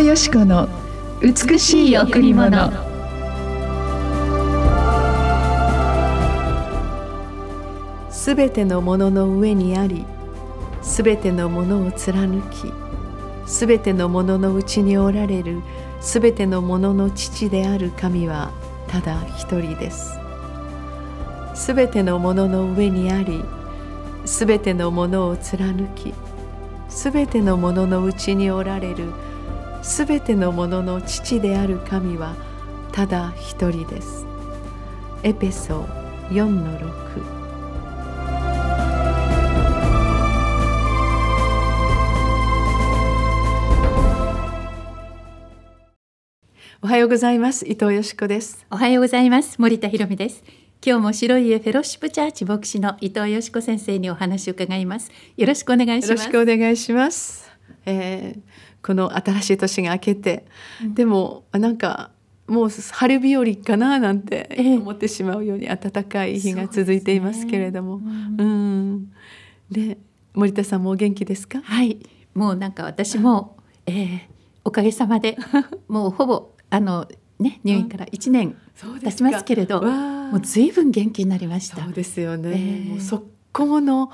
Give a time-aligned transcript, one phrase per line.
[0.00, 0.66] 藤よし子の
[1.20, 2.72] 美しい贈り物。
[8.10, 10.06] すべてのものの上にあり
[10.80, 12.72] すべてのものを貫き
[13.44, 15.60] すべてのもののうちにおられる
[16.00, 18.52] すべてのものの父である神は
[18.88, 20.18] ただ一人です。
[21.54, 23.44] すべてのものの上にあり
[24.24, 26.14] すべてのものを貫き
[26.88, 29.12] すべてのもののうちにおられる
[29.82, 32.36] すべてのものの父である神は
[32.92, 34.26] ただ一人です。
[35.22, 35.82] エペソ
[36.30, 37.40] 4の6
[46.82, 47.66] おはようございます。
[47.66, 48.66] 伊藤よしこです。
[48.70, 49.60] おはようございます。
[49.60, 50.42] 森田博美です。
[50.82, 55.10] 今日も白い家フェロシップチャーチ牧師の伊藤よしこ先生にお話を伺います。
[55.36, 56.10] よろしくお願いします。
[56.10, 57.50] よろしくお願いします、
[57.84, 58.40] えー、
[58.82, 60.46] この新しい年が明けて、
[60.82, 62.10] うん、でもなんか
[62.46, 68.44] もう春日和かななんて思ってしまうように暖かい日が続いていますけれども、ね、うん、う
[68.96, 69.12] ん、
[69.70, 69.98] で
[70.34, 71.60] 森田さんもお元気ですか？
[71.62, 71.98] はい。
[72.34, 73.56] もうなんか私も、
[73.86, 74.20] えー、
[74.64, 75.36] おかげさまで
[75.88, 77.06] もうほぼあの
[77.38, 78.56] ね入院から1年
[79.02, 81.82] 経ちますけれど、もうずいぶん元気になりました。
[81.82, 82.50] そうですよね。
[82.50, 84.10] えー、もう速攻の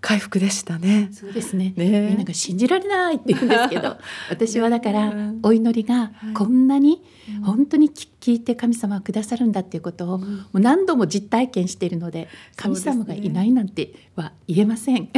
[0.00, 1.10] 回復でしたね。
[1.12, 1.74] そうですね。
[1.76, 3.98] ねみんなが信じられないって言うんですけど、
[4.30, 7.02] 私はだからお祈りがこんなに
[7.42, 15.10] 本当に聞いて神様がくださるんだっていうことをもう何度も実体験しているので、神様がいないなんては言えません。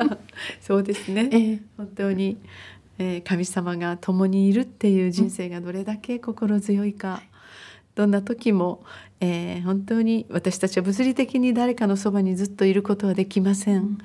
[0.60, 1.28] そうですね。
[1.32, 2.36] えー、本当に。
[2.98, 7.22] えー、神様が共にいるっていう人生がどれだけ心強いか、
[7.96, 8.84] どんな時も、
[9.20, 13.98] えー、本当に私たちは物理的に誰かのそばにずっといることはできません。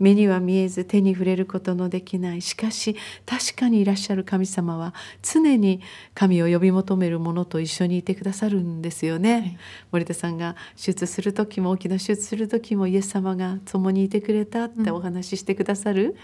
[0.00, 2.40] うん目には見えず手に触れることのできない。
[2.40, 5.80] しかし確かにいらっしゃる神様は常に
[6.14, 9.58] 神を呼び求める者と一緒にいてくださるんですよね、はい、
[9.92, 16.14] 森田さんが手術する時も大きな手術する時もイエス様が共にいてくれたってお話ししてくださる、うん、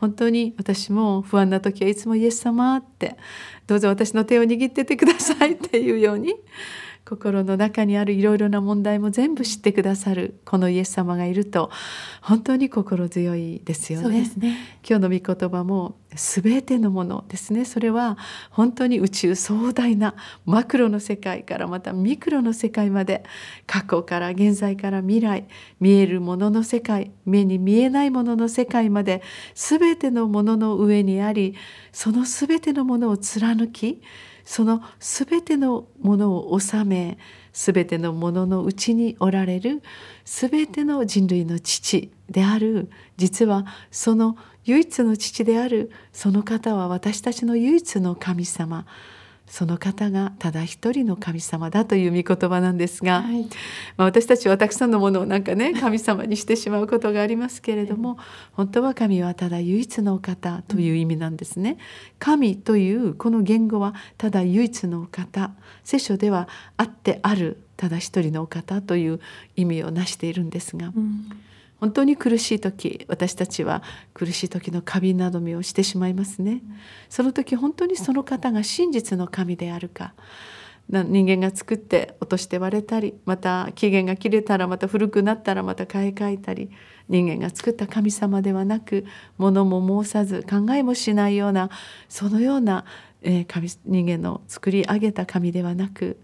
[0.00, 3.16] 本当に私も不安な時はいつもイエス様って
[3.66, 6.34] どうぞ私の手を握っててくださいっていうように
[7.04, 11.70] 心の中にあるいろいろな問題も全部知ってくださるこのイエス様がいると
[12.22, 14.22] 本当に心強いですよね。
[14.38, 14.56] ね
[14.88, 18.16] 今日の御言葉も全てのものですねそれは
[18.50, 20.14] 本当に宇宙壮大な
[20.46, 23.24] マクロの世界からまたミクロの世界まで
[23.66, 25.46] 過去から現在から未来
[25.80, 29.22] 見えるものの世界目に見えないものの世界まで
[29.54, 31.54] 全てのものの上にあり
[31.92, 34.00] その全てのものを貫き
[34.44, 37.18] そのすべてのものを治め
[37.52, 39.82] すべてのもののうちにおられる
[40.24, 48.86] すべての人類の父である実はその唯一の父であるその方は私たちの唯一の神様。
[49.46, 53.42] その方がただ一人の神様だという御言葉なんですが、はい、
[53.96, 58.18] まあ、私たちはたくさんのものをなんかね 神様にしてしまうことがありますけれども
[58.52, 61.76] 本当は神はただ唯一の方という意味なんですね。
[62.18, 65.52] 神というこの言語はただ唯一の方
[65.84, 69.20] 聖書ではあってあるただ一人のお方という
[69.56, 70.92] 意味をなしているんですが。
[70.96, 71.30] うん
[71.80, 73.82] 本当に苦しい時私たちは
[74.14, 76.62] 苦しい時の過敏などみをしてしまいますね。
[77.08, 80.14] その時本当にその方が真実の神であるか
[80.88, 86.70] 人間が作って落として割れたりまた期限が切れたらまた古くなったらまた買い替えたり
[87.08, 89.06] 人間が作った神様ではなく
[89.38, 91.70] 物も申さず考えもしないような
[92.08, 92.84] そのような、
[93.22, 96.20] えー、神人間の作り上げた神ではなく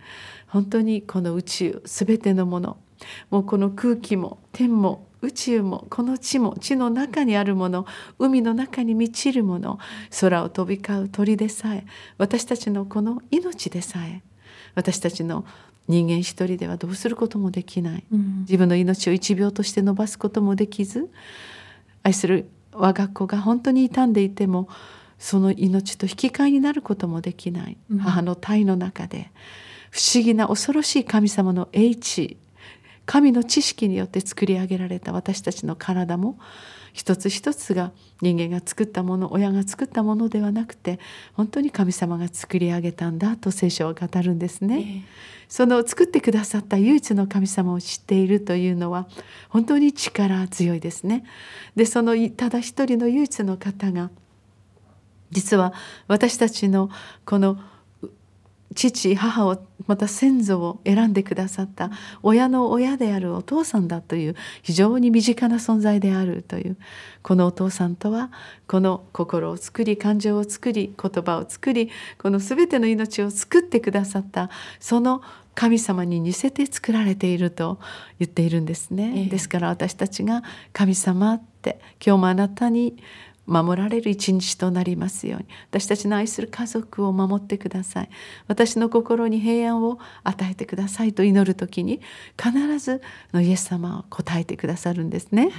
[0.46, 2.76] 本当にこの宇宙全てのもの
[3.30, 7.86] もうこの空気も天も宇宙もこの地も地の中にあるもの
[8.18, 9.78] 海の中に満ちるもの
[10.20, 11.84] 空を飛び交う鳥でさえ
[12.18, 14.22] 私たちのこの命でさえ
[14.74, 15.44] 私たちの
[15.88, 21.10] 人間一人ではどうすることもできない、うん、自分の命を一秒として伸ばすこともできず
[22.02, 24.68] 愛する我が子が本当に傷んでいても
[25.18, 29.30] その命と引き換えになることもできない、うん、母の体の中で
[29.90, 32.38] 不思議な恐ろしい神様の英知
[33.06, 36.38] 神の知識によって作り上げられた私たちの体も
[36.92, 40.98] 一つ一つが人間が作ったもの親が作ったものではなくて
[41.34, 44.78] 本当に神様が作り上げたんだと聖書は語るんですね。
[44.78, 45.02] えー、
[45.48, 49.08] その作ってくださった唯一の神様を知っているというのは
[49.48, 51.24] 本当に力強いですね。
[51.76, 54.10] でそのただ一人の唯一の方が
[55.30, 55.72] 実は
[56.08, 56.90] 私たちの
[57.24, 57.58] この
[58.74, 61.90] 父母をまた先祖を選んでくださった
[62.22, 66.76] 親の親であるお父さんだという非常に身近な存在であるという
[67.22, 68.30] このお父さんとは
[68.68, 75.22] この心を作り感情を作り言葉を作りこの全ての命を作ってくださったその
[75.54, 77.80] 神様に似せて作られていると
[78.18, 79.12] 言っているんですね。
[79.16, 82.96] ええ、ですから私たちが神様って今日もあなたに
[83.46, 85.46] 守られる一日となりますように。
[85.70, 88.10] 私たちの愛する家族を守ってください。
[88.46, 92.00] 私の心に平安を与えてくださいと祈る時に
[92.40, 93.02] 必ず
[93.32, 95.52] のイエス様を答えてくださるんですね、はい、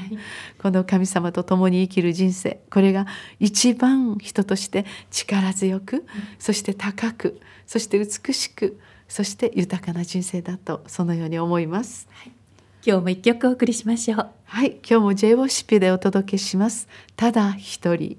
[0.62, 2.62] この神様と共に生きる人生。
[2.72, 3.08] これが
[3.40, 6.06] 一番人として力強く、
[6.40, 12.41] そして高くそして美しくそして豊かな人生だとそのように思います、はい
[12.84, 14.28] 今日も一曲お送りしましょう。
[14.46, 16.88] はい今日も J ウォシピでお届けします。
[17.16, 18.18] ただ一人。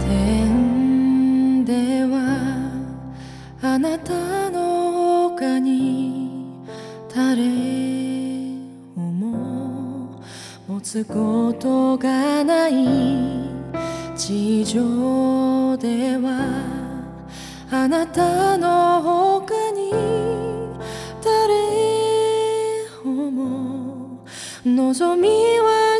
[0.00, 2.70] 天では
[3.60, 6.60] あなたの他に
[7.12, 7.42] 誰
[8.94, 10.22] をも
[10.68, 12.72] 持つことがない
[14.16, 16.38] 地上では
[17.72, 19.61] あなたの他
[24.74, 25.28] 望み
[25.58, 25.91] は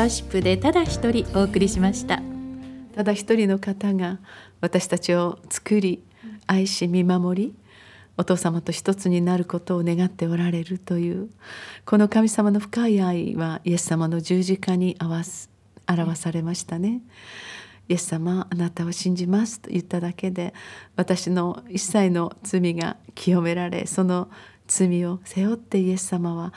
[0.00, 2.22] ワーシップでただ一人お送りしました
[2.94, 4.18] ただ一人の方が
[4.62, 6.02] 私たちを作り
[6.46, 7.54] 愛し見守り
[8.16, 11.28] お父様と一つになることを願っておられるという
[11.84, 15.50] この神様の深い愛はイエス様の十字架に表す
[15.86, 17.02] 表されましたね。
[17.88, 20.54] イエス様あなたを信じますと言っただけで
[20.96, 24.30] 私の一切の罪が清められその
[24.66, 26.54] 罪を背負ってイエス様は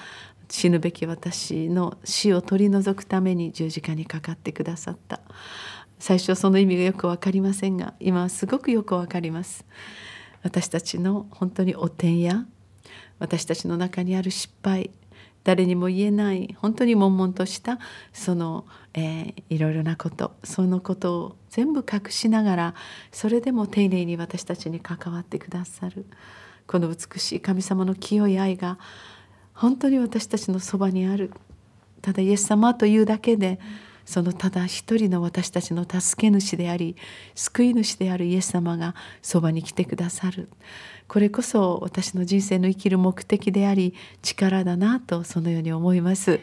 [0.53, 5.19] 死ぬべき私の死を取り除くために十字架にかかってくださった。
[5.97, 9.65] 最初その意味がよく分かりませんが今はすごくよく分かります。
[10.43, 12.45] 私たちの本当に汚点や
[13.17, 14.91] 私たちの中にある失敗
[15.43, 17.79] 誰にも言えない本当に悶々とした
[18.13, 22.75] その、えー、いろいろなことそのことを全部隠しながら
[23.11, 26.05] それでも丁寧に私たちに関わってくださる
[26.67, 28.77] この美しい神様の清い愛が
[29.53, 31.31] 本当に私たちのそばにある。
[32.01, 33.59] ただイエス様というだけで
[34.05, 36.97] そのただ一人の私たちの助け主であり
[37.35, 40.49] 救い主であるイエス様がそばに来てくださる。
[41.07, 46.41] これこそ私の人生の生きる目的であり力だなとそのように思います、はい、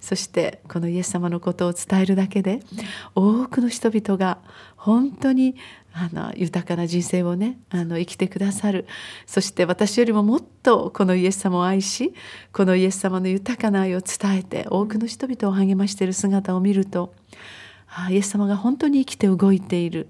[0.00, 2.60] そしてこのイエス様のことを伝えるだけで
[3.14, 4.38] 多くの人々が
[4.80, 5.56] 本当に
[5.92, 8.86] あの豊かな人生をねあの生きてくださる。
[9.26, 12.14] そして私よりももっとこのイエス様を愛し
[12.52, 17.12] このイエス様の豊かな愛を伝えて多くの人々を励ましている姿を見ると
[18.08, 20.08] イエス様が本当に生きて動いている。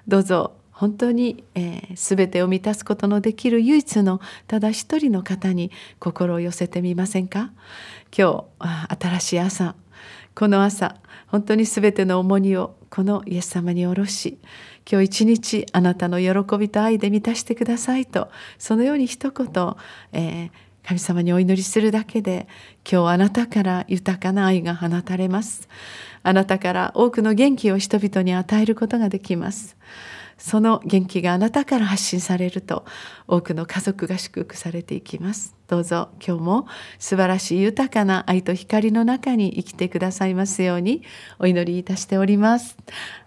[0.08, 7.51] どうぞ本当に、えー、全てを満たすことのできる唯一のただ一人の方に心を寄せてみませんか？
[8.16, 9.75] 今日新しい朝。
[10.36, 14.38] この朝本当に全ての重荷をこのイエス様に下ろし
[14.89, 19.75] 今日一日あなたの喜びと愛で満たしてくださいとそのように一言、
[20.13, 20.51] えー、
[20.88, 22.48] 神様にお祈りするだけで
[22.89, 25.67] 今日あなたから豊かな愛が放たれます。
[26.24, 29.75] あなたから多くの元気を人々に与えることができます。
[30.38, 32.86] その元気があなたから発信されると
[33.27, 35.58] 多くの家族が祝福されていきます。
[35.67, 36.67] どうぞ今日も
[37.00, 41.03] 素晴らしい豊かな愛と光の中に生きてくださいますように
[41.38, 42.77] お祈りいたしております。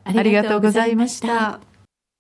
[0.04, 1.60] ありがとうございました